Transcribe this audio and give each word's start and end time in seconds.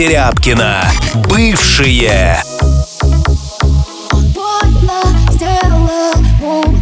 Серябкина. 0.00 0.90
Бывшие. 1.28 2.42
way 6.40 6.79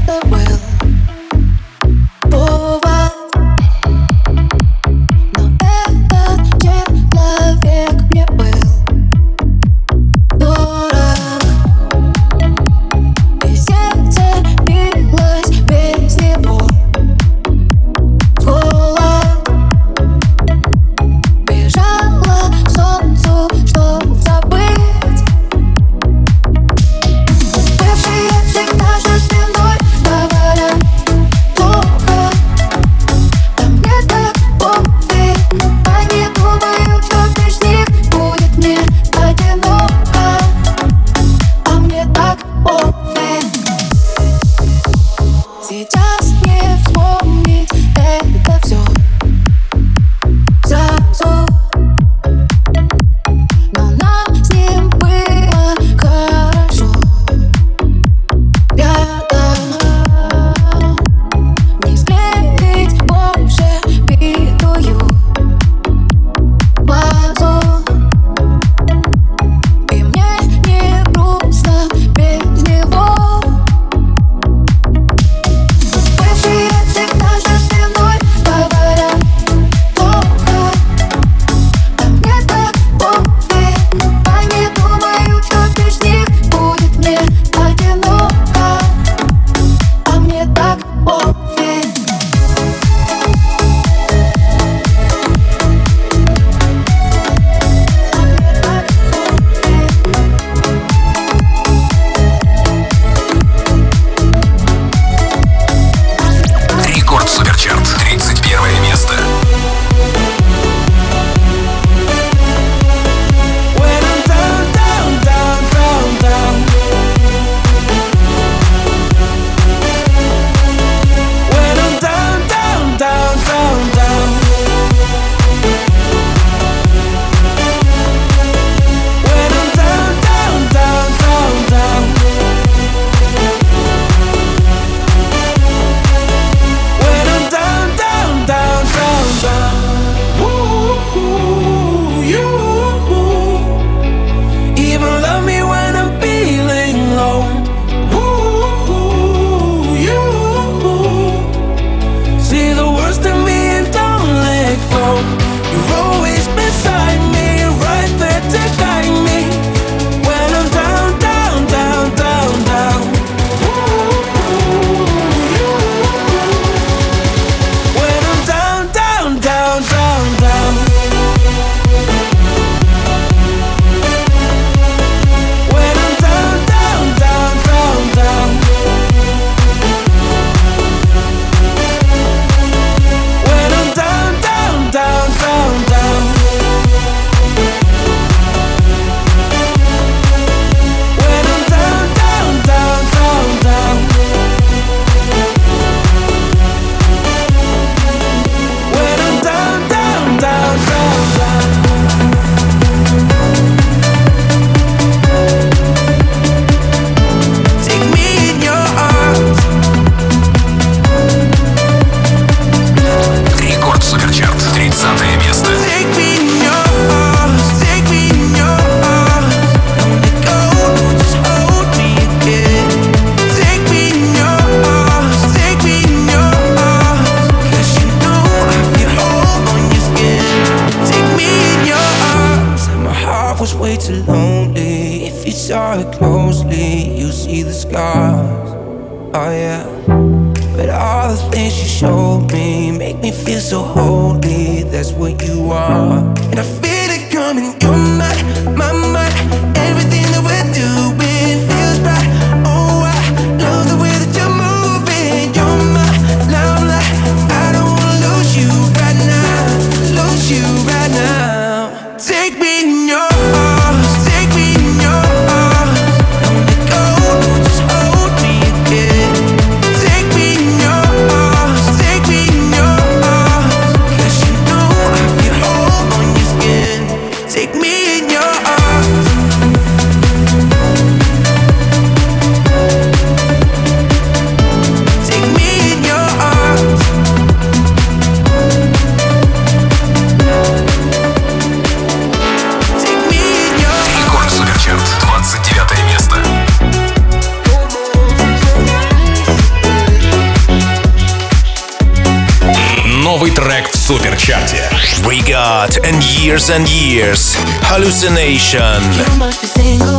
years 306.59 306.71
and 306.71 306.89
years. 306.89 307.55
Hallucination. 307.83 310.18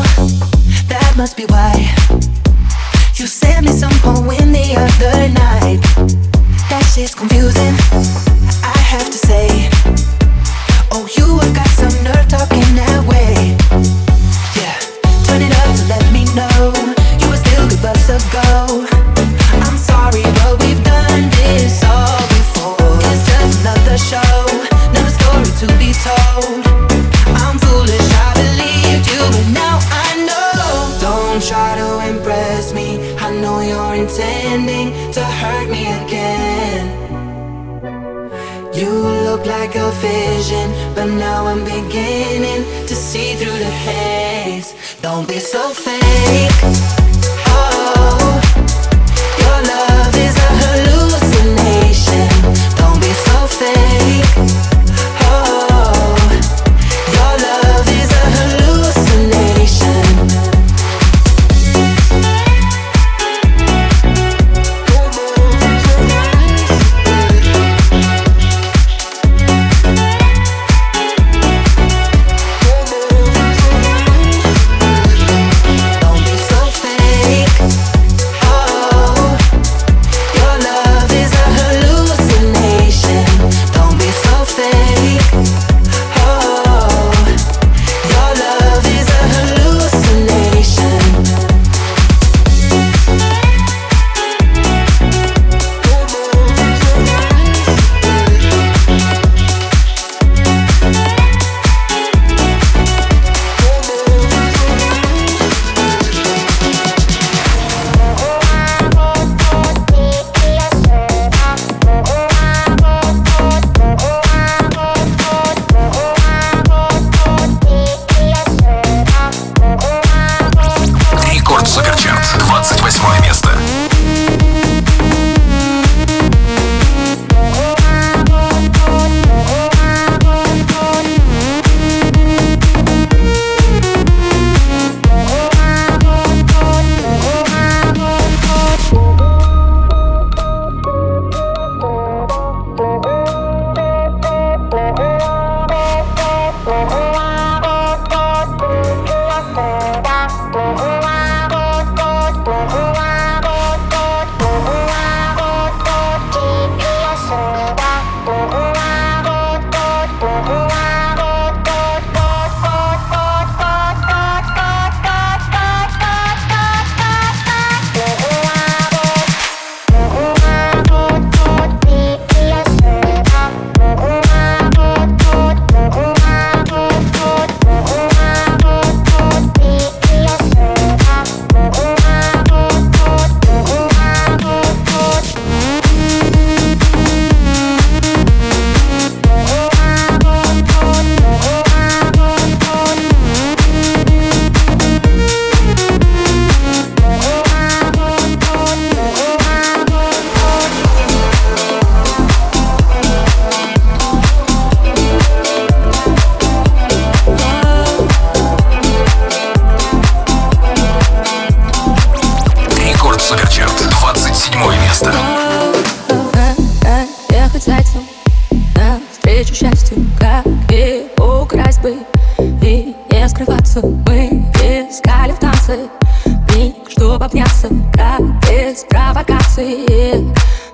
ней, 226.56 226.76
чтобы 226.90 227.26
обняться 227.26 227.70
Как 227.94 228.22
без 228.48 228.84
провокации. 228.90 230.34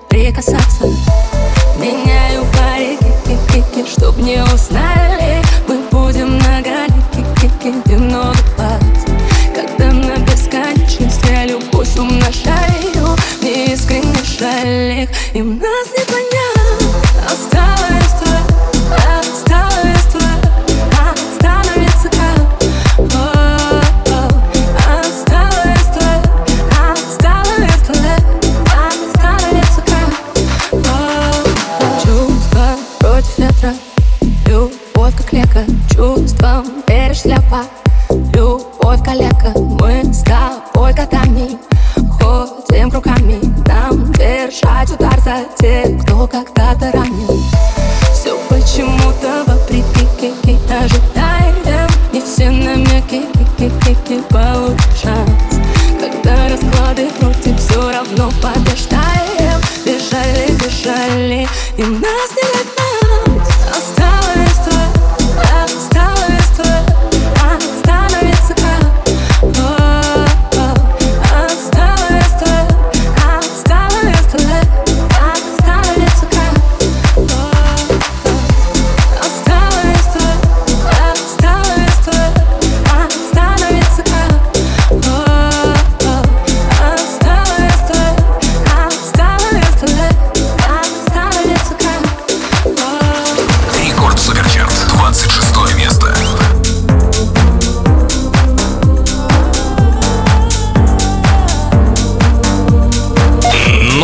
Прикасаться. 0.10 0.86
Меняю 1.78 2.46
парики, 2.54 3.38
кики, 3.52 3.86
чтоб 3.90 4.18
не 4.18 4.42
узнали. 4.44 5.42
Мы 5.68 5.82
будем 5.92 6.38
на 6.38 6.62
галике, 6.62 7.26
кики, 7.42 7.74
где 7.86 7.98
Когда 9.54 9.92
на 9.92 10.18
бесконечности 10.18 11.48
любовь 11.48 11.98
умножаю 11.98 13.18
Мне 13.42 13.74
искренне 13.74 14.16
жаль 14.40 15.04
их, 15.04 15.10
им 15.34 15.58
нас 15.60 15.88
не 15.98 16.05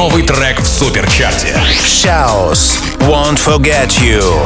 новый 0.02 0.24
трек 0.24 0.60
в 0.60 0.66
суперчарте. 0.66 1.62
Shouse, 1.86 2.82
won't 3.02 3.38
forget 3.38 4.00
you. 4.02 4.42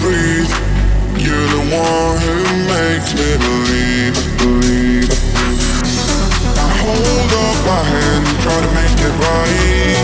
Breathe. 0.00 0.50
You're 1.18 1.48
the 1.56 1.64
one 1.72 2.16
who 2.24 2.36
makes 2.70 3.10
me 3.14 3.28
believe. 4.38 5.08
I 6.58 6.70
hold 6.82 7.30
hand, 7.84 8.24
try 8.42 8.58
to 8.60 8.70
make 8.74 8.98
it 9.00 9.14
right. 9.24 9.95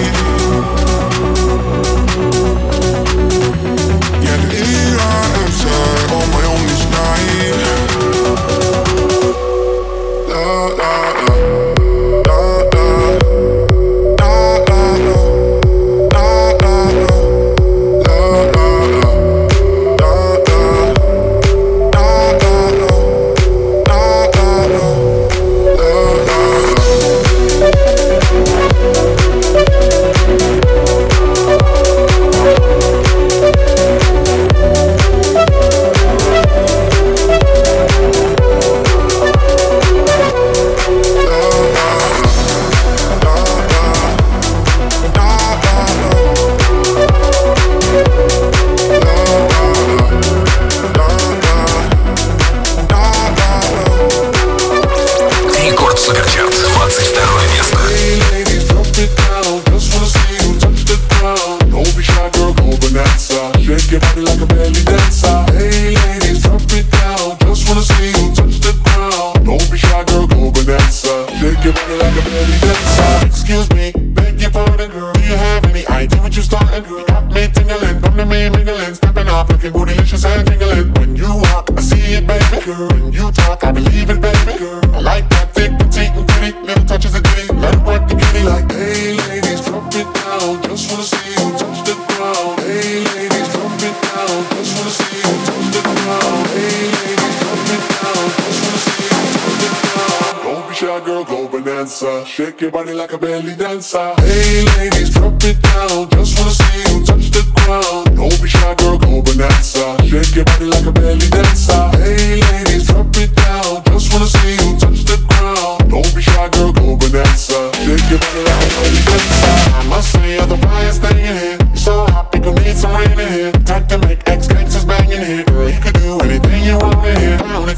Shy, 100.93 101.05
girl, 101.07 101.25
go 101.25 101.49
bonanza. 101.49 102.23
Shake 102.27 102.61
your 102.61 102.71
body 102.71 102.93
like 102.93 103.15
a 103.15 103.19
belly 103.19 103.57
dancer. 103.57 104.13
Hey 104.19 104.63
ladies, 104.77 105.09
drop 105.09 105.43
it 105.43 105.57
down. 105.63 106.11
Just 106.11 106.39
wanna 106.39 106.51
see 106.51 106.81
you 106.85 107.03
touch 107.07 107.31
the 107.31 107.43
ground. 107.65 108.15
Don't 108.15 108.43
be 108.43 108.49
shy, 108.49 108.75
girl, 108.75 108.99
go 108.99 109.23
bonanza. 109.23 109.97
Shake 110.05 110.37
your 110.37 110.45
body 110.45 110.67
like 110.67 110.85
a 110.85 110.93
belly 110.93 111.29
dancer. 111.31 111.89
Hey 111.97 112.43
ladies, 112.53 112.89
drop 112.89 113.09
it 113.17 113.35
down. 113.35 113.83
Just 113.87 114.13
wanna 114.13 114.27
see 114.27 114.53
you 114.53 114.77
touch 114.77 115.05
the 115.09 115.17
ground. 115.33 115.89
Don't 115.89 116.15
be 116.15 116.21
shy, 116.21 116.49
girl, 116.51 116.73
go 116.73 116.97
bonanza. 116.97 117.73
Shake 117.81 118.11
your 118.13 118.21
body 118.21 118.43
like 118.45 118.61
a 118.61 118.71
belly 118.77 119.03
dancer. 119.09 119.55
I 119.73 119.87
must 119.89 120.13
say, 120.13 120.35
you're 120.37 120.47
the 120.47 120.57
flyest 120.57 121.01
thing 121.01 121.19
in 121.25 121.37
here. 121.41 121.59
You're 121.73 121.77
so 121.77 122.05
hot, 122.13 122.33
people 122.33 122.53
need 122.53 122.77
some 122.77 122.95
rain 122.95 123.19
in 123.19 123.33
here. 123.33 123.53
Time 123.65 123.87
to 123.89 123.97
make 123.97 124.29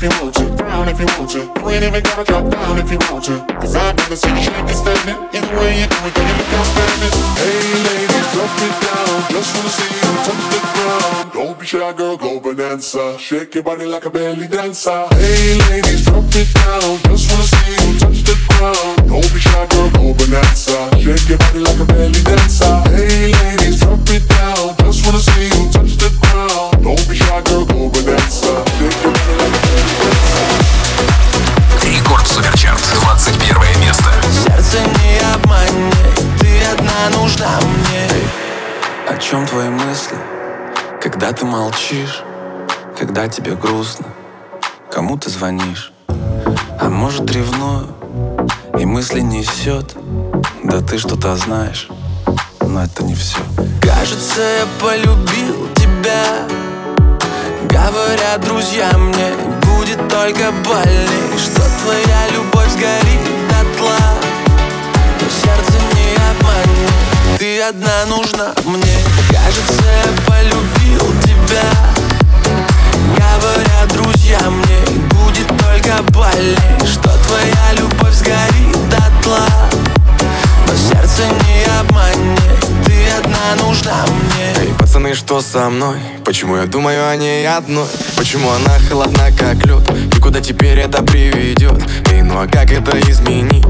you 0.05 0.11
want 0.21 0.35
to, 0.35 0.45
down 0.57 0.89
if 0.89 1.01
you 1.01 1.07
want 1.17 1.31
to. 1.31 1.41
You 1.41 1.69
ain't 1.71 1.85
even 1.85 2.03
gotta 2.03 2.25
drop 2.25 2.45
down 2.51 2.79
if 2.79 2.93
you 2.93 2.99
want 3.09 3.25
to. 3.25 3.41
Cause 3.57 3.75
I've 3.75 3.97
never 3.97 4.17
seen 4.17 4.37
you 4.37 4.43
shaking 4.43 4.77
standing. 4.77 5.17
Either 5.33 5.57
way 5.57 5.81
you 5.81 5.87
do 5.89 5.97
it, 6.05 6.15
girl, 6.15 6.29
you 6.29 6.37
look 6.37 6.53
outstanding. 6.61 7.15
Hey 7.41 7.73
ladies, 7.89 8.29
drop 8.37 8.53
it 8.69 8.75
down. 8.85 9.17
Just 9.33 9.51
wanna 9.57 9.73
see 9.73 9.93
you 9.97 10.13
touch 10.29 10.45
the 10.53 10.61
ground. 10.75 11.33
Don't 11.33 11.59
be 11.59 11.67
shy, 11.67 11.93
girl, 11.95 12.17
go 12.19 12.39
bonanza. 12.39 13.19
Shake 13.19 13.55
your 13.55 13.65
body 13.65 13.87
like 13.87 14.05
a 14.05 14.11
belly 14.11 14.47
dancer. 14.47 15.09
Hey 15.17 15.57
ladies, 15.71 16.05
drop 16.05 16.25
it 16.37 16.53
down. 16.53 17.01
Just 17.09 17.25
wanna 17.33 17.49
see 17.49 17.73
you 17.73 17.99
touch 17.99 18.21
the 18.29 18.37
ground. 18.49 19.09
Don't 19.09 19.33
be 19.33 19.41
shy, 19.41 19.67
girl, 19.73 19.89
go 19.89 20.13
bonanza. 20.13 20.77
Shake 21.01 21.29
your 21.31 21.39
body 21.39 21.61
like 21.61 21.81
a 21.81 21.85
belly 21.87 22.21
dancer. 22.29 22.77
Hey 22.93 23.33
ladies, 23.33 23.81
drop 23.81 24.05
it 24.13 24.29
down. 24.29 24.84
Чем 39.25 39.47
твои 39.47 39.71
мысли, 39.71 40.19
когда 41.01 41.33
ты 41.33 41.47
молчишь 41.47 42.23
Когда 42.99 43.27
тебе 43.27 43.55
грустно, 43.55 44.05
кому 44.91 45.17
ты 45.17 45.31
звонишь? 45.31 45.93
А 46.79 46.91
может 46.91 47.31
ревную, 47.31 47.89
и 48.79 48.85
мысли 48.85 49.21
несет 49.21 49.97
Да 50.63 50.83
ты 50.83 50.99
что-то 50.99 51.35
знаешь, 51.37 51.89
но 52.61 52.85
это 52.85 53.03
не 53.03 53.15
все 53.15 53.39
Кажется, 53.81 54.43
я 54.43 54.67
полюбил 54.79 55.69
тебя. 55.75 56.47
Говорят 57.71 58.43
друзья 58.43 58.93
мне, 58.99 59.33
будет 59.63 60.07
только 60.09 60.53
больней 60.69 61.39
Что 61.39 61.63
твоя 61.83 62.29
любовь 62.29 62.71
сгорит 62.73 63.21
дотла 63.49 63.99
Но 65.21 65.29
сердце 65.29 65.79
не 65.95 66.15
обманет 66.31 67.04
ты 67.39 67.61
одна 67.63 68.07
нужна 68.07 68.55
мне 68.65 68.99
Кажется, 69.29 69.83
я 69.83 70.13
полюбил 70.27 71.23
тебя 71.23 71.63
Говорят 73.17 73.93
друзья 73.93 74.39
мне 74.51 74.99
Будет 75.09 75.49
только 75.49 76.03
больней 76.13 76.57
Что 76.87 77.11
твоя 77.27 77.73
любовь 77.77 78.15
сгорит 78.15 78.89
до 78.89 79.03
тла. 79.23 79.49
Но 80.69 80.75
сердце 80.77 81.23
не 81.47 81.65
обманет 81.81 82.85
Ты 82.87 83.09
одна 83.19 83.65
нужна 83.65 84.05
мне 84.07 84.55
Эй, 84.61 84.75
пацаны, 84.79 85.15
что 85.15 85.41
со 85.41 85.69
мной? 85.71 85.99
Почему 86.25 86.57
я 86.57 86.67
думаю 86.67 87.09
о 87.09 87.17
ней 87.17 87.47
одной? 87.49 87.89
Почему 88.17 88.51
она 88.51 88.79
холодна, 88.89 89.31
как 89.37 89.67
лед? 89.67 89.91
И 90.17 90.21
куда 90.21 90.41
теперь 90.41 90.79
это 90.79 91.03
приведет? 91.03 91.83
Эй, 92.13 92.23
ну 92.23 92.41
а 92.41 92.47
как 92.47 92.71
это 92.71 92.99
изменить? 93.11 93.65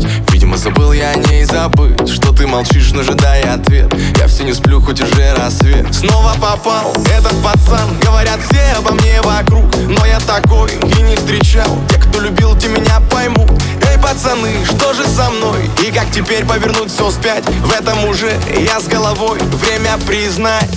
Видимо, 0.44 0.58
забыл 0.58 0.92
я 0.92 1.08
о 1.08 1.14
ней 1.14 1.42
забыть 1.46 2.06
Что 2.06 2.30
ты 2.34 2.46
молчишь, 2.46 2.92
но 2.92 3.00
ожидая 3.00 3.54
ответ. 3.54 3.90
Я 4.18 4.26
все 4.26 4.44
не 4.44 4.52
сплю, 4.52 4.78
хоть 4.78 5.00
уже 5.00 5.34
рассвет. 5.36 5.94
Снова 5.94 6.34
попал 6.34 6.92
этот 7.06 7.32
пацан. 7.42 7.98
Говорят 8.02 8.40
все 8.50 8.76
обо 8.76 8.92
мне 8.92 9.22
вокруг. 9.22 9.64
Но 9.88 10.04
я 10.04 10.20
такой 10.20 10.70
и 10.98 11.02
не 11.02 11.16
встречал. 11.16 11.78
Те, 11.88 11.96
кто 11.96 12.20
любил, 12.20 12.54
те 12.58 12.68
меня 12.68 13.00
поймут. 13.10 13.50
Эй, 13.90 13.98
пацаны, 13.98 14.52
что 14.66 14.92
же 14.92 15.06
со 15.06 15.30
мной? 15.30 15.70
И 15.82 15.90
как 15.90 16.10
теперь 16.10 16.44
повернуть 16.44 16.92
все 16.92 17.08
вспять? 17.08 17.48
В 17.48 17.72
этом 17.72 18.04
уже 18.04 18.38
я 18.58 18.80
с 18.80 18.84
головой. 18.84 19.38
Время 19.38 19.96
признать. 20.06 20.68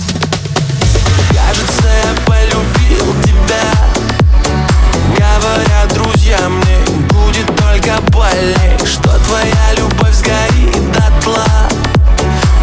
Кажется, 1.28 1.88
я 2.04 2.14
полюбил 2.24 3.14
тебя. 3.22 3.68
Говорят 5.14 5.92
друзья 5.92 6.38
мне 6.48 6.77
только 7.78 8.00
болей 8.10 8.78
Что 8.84 9.18
твоя 9.26 9.74
любовь 9.76 10.14
сгорит 10.14 10.92
до 10.92 11.22
тла, 11.22 11.46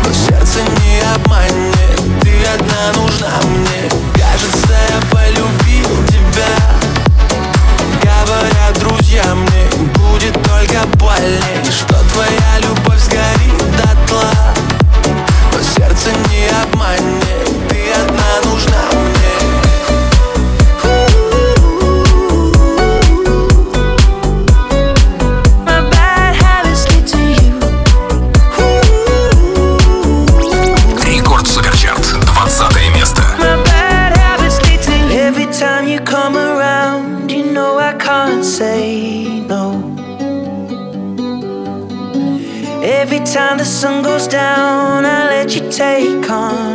Но 0.04 0.13
сердце 0.13 0.60
не 0.62 1.01
обманет 1.15 2.01
Ты 2.21 2.43
одна 2.45 3.01
нужна 3.01 3.32
мне. 3.45 3.89
Кажется, 4.13 4.73
я 4.89 5.01
полюбил 5.12 6.06
тебя. 6.08 6.56
Говорят 8.01 8.80
друзья 8.80 9.23
мне 9.36 9.88
Будет 9.93 10.34
только 10.43 10.86
больней 10.97 11.71
Что 11.71 11.95
твоя 12.13 12.60
любовь 12.60 12.99
сгорит 12.99 13.78
до 13.78 14.08
тла, 14.08 14.32
Но 15.54 15.62
сердце 15.62 16.12
не 16.30 16.47
обманет. 16.63 17.25
down, 44.28 45.06
I 45.06 45.26
let 45.28 45.56
you 45.56 45.70
take 45.72 46.30
on. 46.30 46.75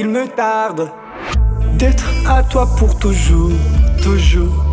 il 0.00 0.08
me 0.08 0.26
tarde 0.28 0.90
d'être 1.74 2.08
à 2.26 2.42
toi 2.42 2.66
pour 2.78 2.98
toujours, 2.98 3.52
toujours. 4.02 4.64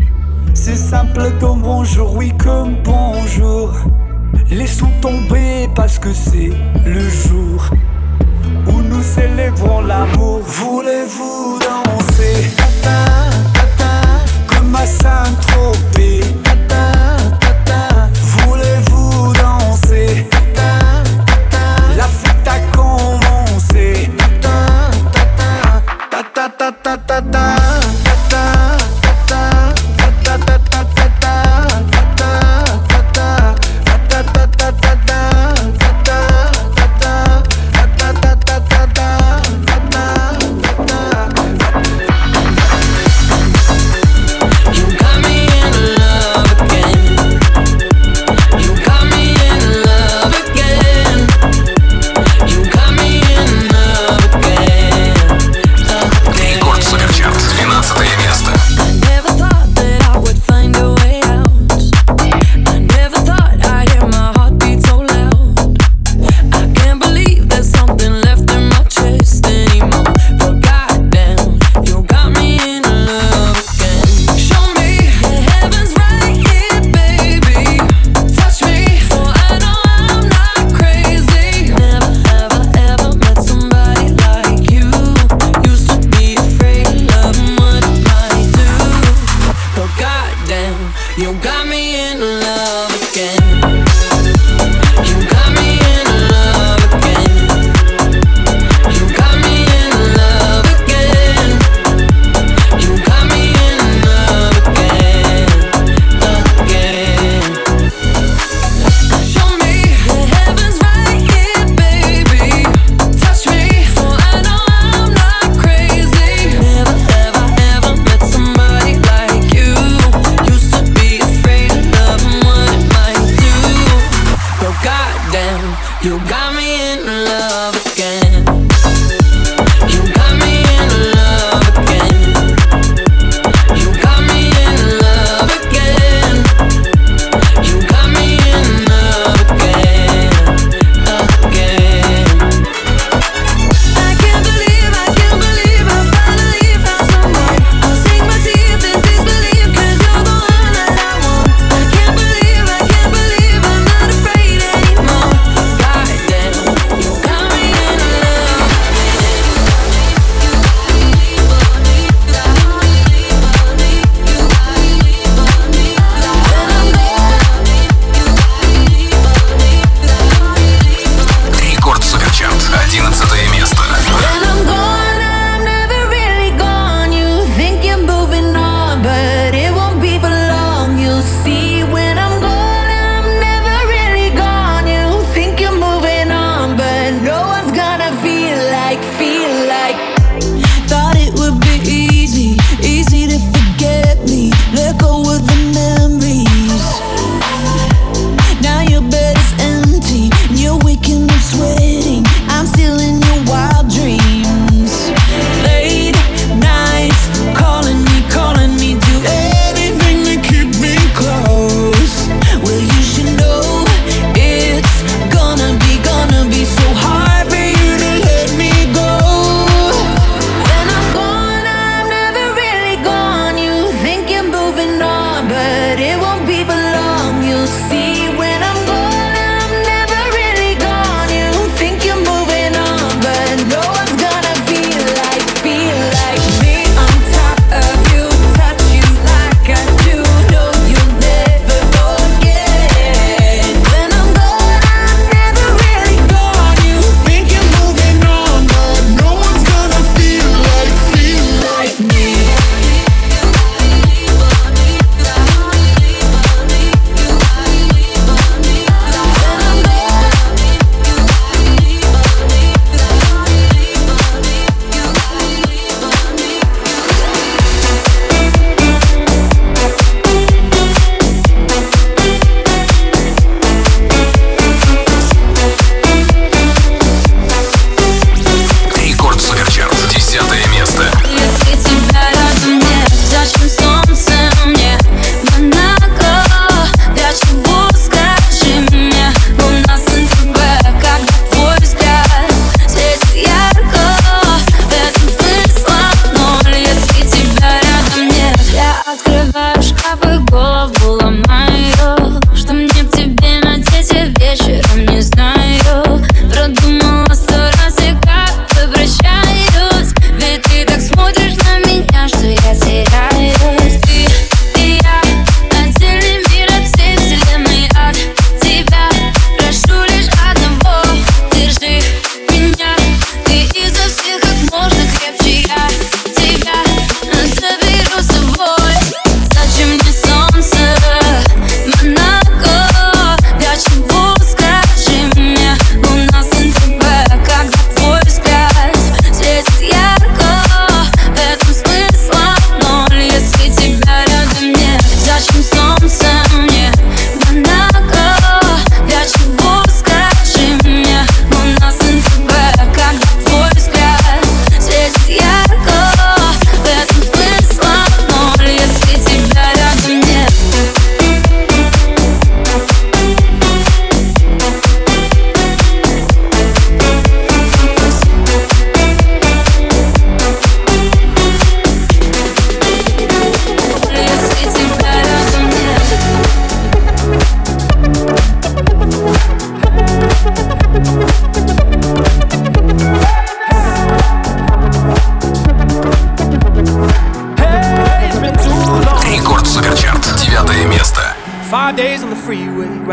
C'est 0.53 0.77
simple 0.77 1.21
comme 1.41 1.61
bonjour, 1.63 2.15
oui 2.15 2.31
comme 2.37 2.77
bonjour. 2.81 3.73
Laissons 4.49 4.89
tomber 5.01 5.67
parce 5.75 5.99
que 5.99 6.13
c'est 6.13 6.51
le 6.85 7.09
jour 7.09 7.69
où 8.67 8.81
nous 8.81 9.03
célébrons 9.03 9.81
l'amour. 9.81 10.39
Voulez-vous 10.45 11.59
danser, 11.59 12.49
comme 14.47 14.75
à 14.75 14.85
Saint-Tropez? 14.85 16.46
tá 27.21 27.76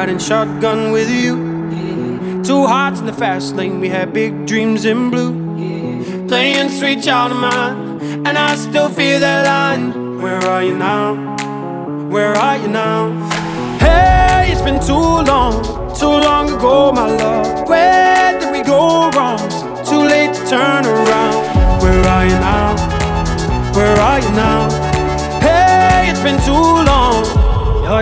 riding 0.05 0.19
shotgun 0.19 0.93
with 0.93 1.09
you. 1.09 1.35
Yeah. 1.73 2.43
Two 2.43 2.67
hearts 2.67 3.01
in 3.01 3.07
the 3.07 3.13
fast 3.15 3.57
lane, 3.57 3.81
we 3.81 3.89
had 3.89 4.13
big 4.13 4.45
dreams 4.45 4.85
in 4.85 5.09
blue. 5.09 5.33
Yeah. 5.57 6.27
Playing 6.29 6.69
sweet 6.69 7.03
child 7.03 7.33
of 7.33 7.39
mine, 7.39 8.27
and 8.27 8.37
I 8.37 8.55
still 8.57 8.91
feel 8.91 9.19
that 9.21 9.47
line. 9.47 10.21
Where 10.21 10.43
are 10.45 10.63
you 10.63 10.77
now? 10.77 11.15
Where 12.11 12.35
are 12.35 12.59
you 12.59 12.69
now? 12.69 13.13
Hey, 13.79 14.53
it's 14.53 14.61
been 14.61 14.79
too 14.79 15.07
long, 15.33 15.65
too 15.99 16.17
long 16.29 16.53
ago, 16.53 16.93
my 16.93 17.07
love. 17.07 17.44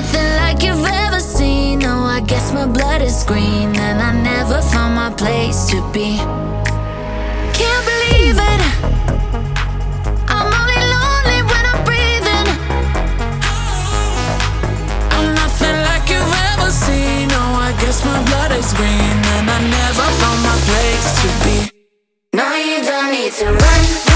nothing 0.00 0.32
like 0.36 0.62
you've 0.62 0.86
ever 1.04 1.20
seen. 1.20 1.80
No, 1.80 1.94
I 2.16 2.20
guess 2.20 2.52
my 2.52 2.66
blood 2.66 3.02
is 3.02 3.22
green, 3.24 3.68
and 3.76 4.00
I 4.00 4.12
never 4.12 4.62
found 4.72 4.94
my 4.94 5.10
place 5.22 5.66
to 5.70 5.78
be. 5.92 6.16
Can't 7.58 7.84
believe 7.92 8.38
it. 8.52 8.60
I'm 10.34 10.48
only 10.60 10.80
lonely 10.94 11.40
when 11.50 11.64
I'm 11.72 11.80
breathing. 11.88 12.48
I'm 15.16 15.28
nothing 15.42 15.76
like 15.88 16.04
you've 16.12 16.36
ever 16.50 16.70
seen. 16.84 17.28
No, 17.28 17.42
I 17.68 17.70
guess 17.80 18.02
my 18.04 18.18
blood 18.28 18.52
is 18.52 18.72
green 18.78 19.16
and 19.36 19.46
I 19.56 19.58
never 19.78 20.06
found 20.20 20.40
my 20.48 20.56
place 20.68 21.08
to 21.20 21.28
be. 21.44 21.56
Now 22.32 22.56
you 22.56 22.82
don't 22.88 23.10
need 23.12 23.32
to 23.40 23.46
run. 23.52 24.09